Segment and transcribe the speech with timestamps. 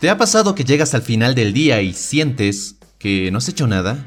[0.00, 3.66] ¿Te ha pasado que llegas al final del día y sientes que no has hecho
[3.66, 4.06] nada?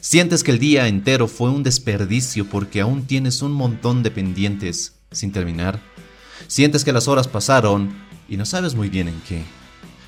[0.00, 4.94] ¿Sientes que el día entero fue un desperdicio porque aún tienes un montón de pendientes
[5.12, 5.82] sin terminar?
[6.46, 7.94] ¿Sientes que las horas pasaron
[8.26, 9.44] y no sabes muy bien en qué?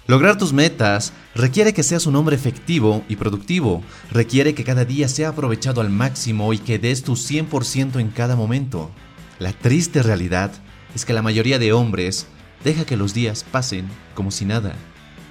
[0.06, 5.06] Lograr tus metas requiere que seas un hombre efectivo y productivo, requiere que cada día
[5.06, 8.90] sea aprovechado al máximo y que des tu 100% en cada momento.
[9.38, 10.50] La triste realidad
[10.94, 12.26] es que la mayoría de hombres
[12.64, 14.74] deja que los días pasen como si nada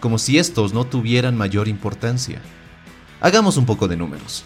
[0.06, 2.40] como si estos no tuvieran mayor importancia.
[3.22, 4.44] Hagamos un poco de números.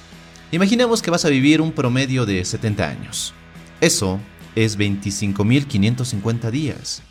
[0.53, 3.33] Imaginemos que vas a vivir un promedio de 70 años.
[3.81, 4.21] Eso
[4.55, 7.03] es 25.550 días.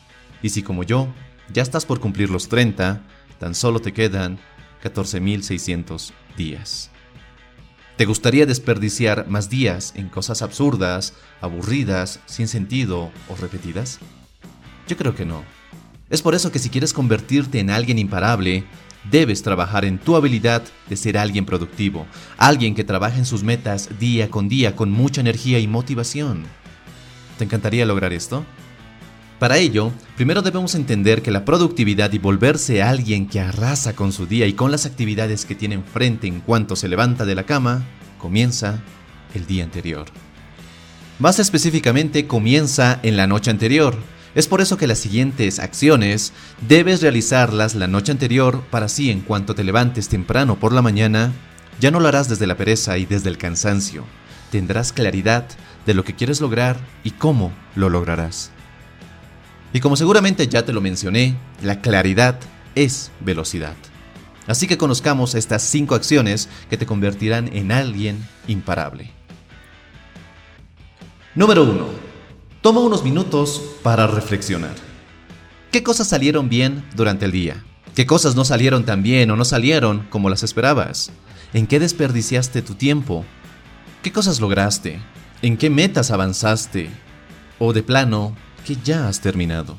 [0.42, 1.08] Y si como yo,
[1.52, 3.02] ya estás por cumplir los 30,
[3.38, 4.38] tan solo te quedan
[4.82, 6.90] 14.600 días.
[7.98, 11.12] ¿Te gustaría desperdiciar más días en cosas absurdas,
[11.42, 13.98] aburridas, sin sentido o repetidas?
[14.88, 15.57] Yo creo que no.
[16.10, 18.64] Es por eso que si quieres convertirte en alguien imparable,
[19.10, 22.06] debes trabajar en tu habilidad de ser alguien productivo,
[22.38, 26.44] alguien que trabaje en sus metas día con día con mucha energía y motivación.
[27.36, 28.44] ¿Te encantaría lograr esto?
[29.38, 34.26] Para ello, primero debemos entender que la productividad y volverse alguien que arrasa con su
[34.26, 37.84] día y con las actividades que tiene enfrente en cuanto se levanta de la cama,
[38.18, 38.82] comienza
[39.34, 40.06] el día anterior.
[41.18, 43.96] Más específicamente, comienza en la noche anterior
[44.34, 46.32] es por eso que las siguientes acciones
[46.66, 51.32] debes realizarlas la noche anterior para así en cuanto te levantes temprano por la mañana,
[51.80, 54.04] ya no lo harás desde la pereza y desde el cansancio.
[54.50, 55.46] Tendrás claridad
[55.86, 58.50] de lo que quieres lograr y cómo lo lograrás.
[59.72, 62.38] Y como seguramente ya te lo mencioné, la claridad
[62.74, 63.76] es velocidad.
[64.46, 69.10] Así que conozcamos estas 5 acciones que te convertirán en alguien imparable.
[71.34, 72.07] Número 1
[72.60, 74.74] Toma unos minutos para reflexionar.
[75.70, 77.64] ¿Qué cosas salieron bien durante el día?
[77.94, 81.12] ¿Qué cosas no salieron tan bien o no salieron como las esperabas?
[81.54, 83.24] ¿En qué desperdiciaste tu tiempo?
[84.02, 84.98] ¿Qué cosas lograste?
[85.40, 86.90] ¿En qué metas avanzaste?
[87.60, 88.34] ¿O de plano,
[88.66, 89.78] que ya has terminado?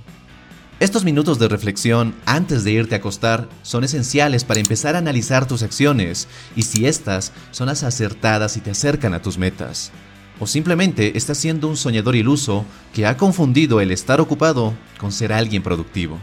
[0.79, 5.45] Estos minutos de reflexión antes de irte a acostar son esenciales para empezar a analizar
[5.45, 9.91] tus acciones y si estas son las acertadas y te acercan a tus metas
[10.39, 15.33] o simplemente estás siendo un soñador iluso que ha confundido el estar ocupado con ser
[15.33, 16.19] alguien productivo.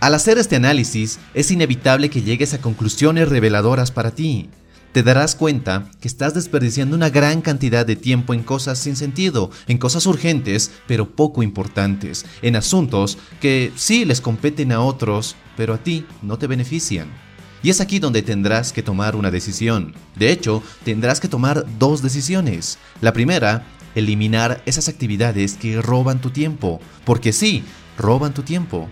[0.00, 4.48] Al hacer este análisis, es inevitable que llegues a conclusiones reveladoras para ti.
[4.92, 9.50] Te darás cuenta que estás desperdiciando una gran cantidad de tiempo en cosas sin sentido,
[9.66, 15.74] en cosas urgentes, pero poco importantes, en asuntos que sí les competen a otros, pero
[15.74, 17.27] a ti no te benefician.
[17.62, 19.94] Y es aquí donde tendrás que tomar una decisión.
[20.14, 22.78] De hecho, tendrás que tomar dos decisiones.
[23.00, 27.64] La primera, eliminar esas actividades que roban tu tiempo, porque sí,
[27.96, 28.88] roban tu tiempo.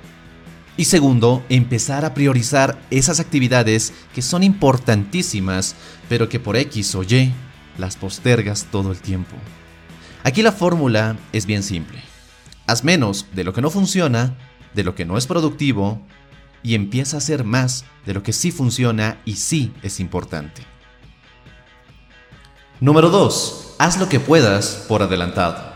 [0.76, 5.74] Y segundo, empezar a priorizar esas actividades que son importantísimas,
[6.08, 7.32] pero que por X o Y
[7.78, 9.36] las postergas todo el tiempo.
[10.22, 12.02] Aquí la fórmula es bien simple.
[12.66, 14.36] Haz menos de lo que no funciona,
[14.74, 16.02] de lo que no es productivo
[16.62, 20.62] y empieza a hacer más de lo que sí funciona y sí es importante.
[22.80, 23.76] Número 2.
[23.78, 25.72] Haz lo que puedas por adelantado.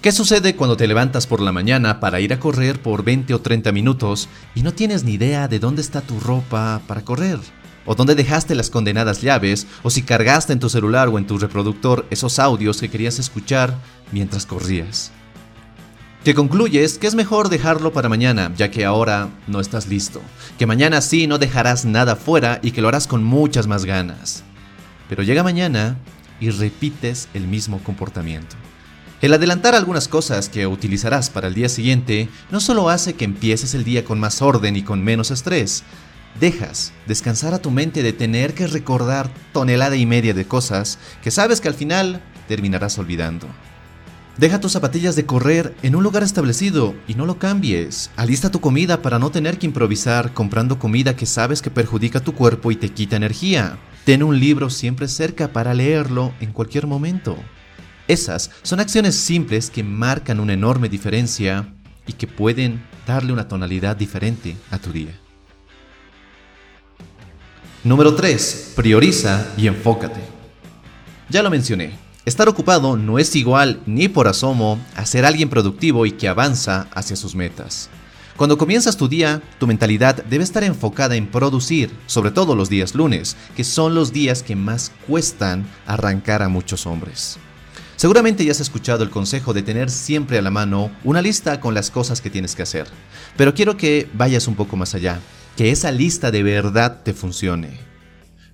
[0.00, 3.40] ¿Qué sucede cuando te levantas por la mañana para ir a correr por 20 o
[3.40, 7.40] 30 minutos y no tienes ni idea de dónde está tu ropa para correr?
[7.84, 9.66] ¿O dónde dejaste las condenadas llaves?
[9.82, 13.76] ¿O si cargaste en tu celular o en tu reproductor esos audios que querías escuchar
[14.12, 15.10] mientras corrías?
[16.24, 20.20] Que concluyes que es mejor dejarlo para mañana, ya que ahora no estás listo,
[20.58, 24.42] que mañana sí no dejarás nada fuera y que lo harás con muchas más ganas.
[25.08, 25.96] Pero llega mañana
[26.40, 28.56] y repites el mismo comportamiento.
[29.20, 33.74] El adelantar algunas cosas que utilizarás para el día siguiente no solo hace que empieces
[33.74, 35.82] el día con más orden y con menos estrés,
[36.38, 41.32] dejas descansar a tu mente de tener que recordar tonelada y media de cosas que
[41.32, 43.48] sabes que al final terminarás olvidando.
[44.38, 48.12] Deja tus zapatillas de correr en un lugar establecido y no lo cambies.
[48.14, 52.34] Alista tu comida para no tener que improvisar comprando comida que sabes que perjudica tu
[52.34, 53.80] cuerpo y te quita energía.
[54.04, 57.36] Ten un libro siempre cerca para leerlo en cualquier momento.
[58.06, 61.74] Esas son acciones simples que marcan una enorme diferencia
[62.06, 65.18] y que pueden darle una tonalidad diferente a tu día.
[67.82, 68.74] Número 3.
[68.76, 70.20] Prioriza y enfócate.
[71.28, 76.04] Ya lo mencioné, Estar ocupado no es igual ni por asomo a ser alguien productivo
[76.04, 77.88] y que avanza hacia sus metas.
[78.36, 82.94] Cuando comienzas tu día, tu mentalidad debe estar enfocada en producir, sobre todo los días
[82.94, 87.38] lunes, que son los días que más cuestan arrancar a muchos hombres.
[87.96, 91.74] Seguramente ya has escuchado el consejo de tener siempre a la mano una lista con
[91.74, 92.86] las cosas que tienes que hacer,
[93.36, 95.18] pero quiero que vayas un poco más allá
[95.56, 97.80] que esa lista de verdad te funcione.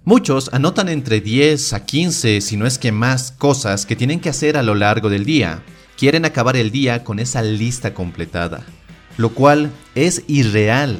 [0.06, 4.28] Muchos anotan entre 10 a 15, si no es que más, cosas que tienen que
[4.28, 5.62] hacer a lo largo del día.
[5.96, 8.66] Quieren acabar el día con esa lista completada,
[9.16, 10.98] lo cual es irreal.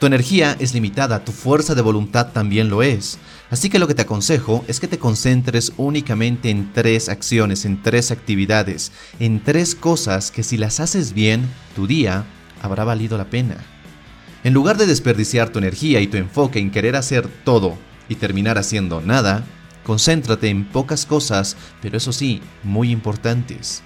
[0.00, 3.18] Tu energía es limitada, tu fuerza de voluntad también lo es.
[3.50, 7.80] Así que lo que te aconsejo es que te concentres únicamente en tres acciones, en
[7.80, 12.24] tres actividades, en tres cosas que si las haces bien, tu día
[12.60, 13.58] habrá valido la pena.
[14.42, 17.78] En lugar de desperdiciar tu energía y tu enfoque en querer hacer todo
[18.10, 19.44] y terminar haciendo nada,
[19.84, 23.82] concéntrate en pocas cosas, pero eso sí, muy importantes.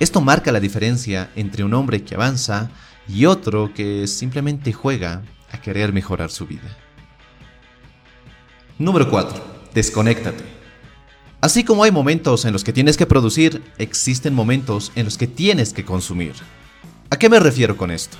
[0.00, 2.70] Esto marca la diferencia entre un hombre que avanza
[3.08, 5.22] y otro que simplemente juega
[5.52, 6.76] a querer mejorar su vida.
[8.78, 9.68] Número 4.
[9.74, 10.44] Desconéctate.
[11.40, 15.26] Así como hay momentos en los que tienes que producir, existen momentos en los que
[15.26, 16.34] tienes que consumir.
[17.10, 18.16] ¿A qué me refiero con esto?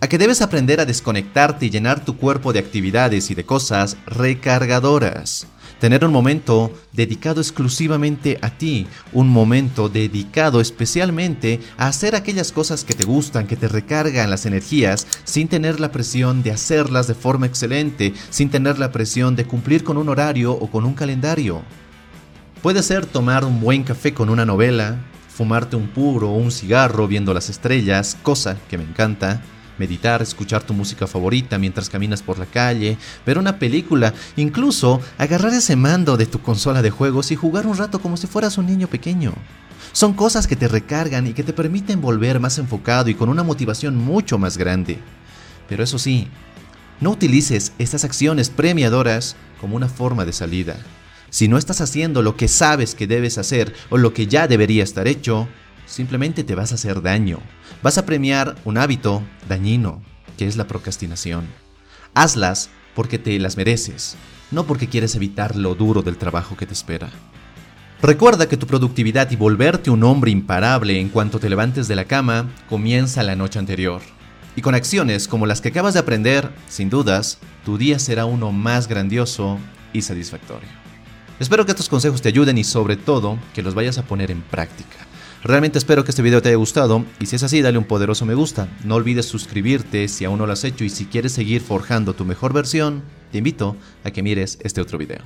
[0.00, 3.96] A que debes aprender a desconectarte y llenar tu cuerpo de actividades y de cosas
[4.06, 5.46] recargadoras.
[5.80, 12.82] Tener un momento dedicado exclusivamente a ti, un momento dedicado especialmente a hacer aquellas cosas
[12.82, 17.14] que te gustan, que te recargan las energías, sin tener la presión de hacerlas de
[17.14, 21.62] forma excelente, sin tener la presión de cumplir con un horario o con un calendario.
[22.62, 24.96] Puede ser tomar un buen café con una novela,
[25.28, 29.42] fumarte un puro o un cigarro viendo las estrellas, cosa que me encanta,
[29.78, 35.52] meditar, escuchar tu música favorita mientras caminas por la calle, ver una película, incluso agarrar
[35.54, 38.66] ese mando de tu consola de juegos y jugar un rato como si fueras un
[38.66, 39.32] niño pequeño.
[39.92, 43.42] Son cosas que te recargan y que te permiten volver más enfocado y con una
[43.42, 44.98] motivación mucho más grande.
[45.68, 46.28] Pero eso sí,
[47.00, 50.76] no utilices estas acciones premiadoras como una forma de salida.
[51.30, 54.84] Si no estás haciendo lo que sabes que debes hacer o lo que ya debería
[54.84, 55.48] estar hecho,
[55.86, 57.38] simplemente te vas a hacer daño.
[57.82, 60.02] Vas a premiar un hábito dañino,
[60.36, 61.46] que es la procrastinación.
[62.14, 64.16] Hazlas porque te las mereces,
[64.50, 67.10] no porque quieres evitar lo duro del trabajo que te espera.
[68.02, 72.04] Recuerda que tu productividad y volverte un hombre imparable en cuanto te levantes de la
[72.04, 74.02] cama comienza la noche anterior.
[74.54, 78.52] Y con acciones como las que acabas de aprender, sin dudas, tu día será uno
[78.52, 79.58] más grandioso
[79.92, 80.68] y satisfactorio.
[81.40, 84.40] Espero que estos consejos te ayuden y sobre todo que los vayas a poner en
[84.42, 84.96] práctica.
[85.44, 88.26] Realmente espero que este video te haya gustado y si es así dale un poderoso
[88.26, 88.68] me gusta.
[88.84, 92.24] No olvides suscribirte si aún no lo has hecho y si quieres seguir forjando tu
[92.24, 95.20] mejor versión, te invito a que mires este otro video.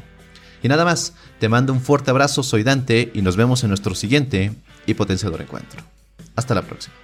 [0.63, 3.95] Y nada más, te mando un fuerte abrazo, soy Dante y nos vemos en nuestro
[3.95, 4.53] siguiente
[4.87, 5.83] y potenciador encuentro.
[6.37, 6.95] Hasta la próxima.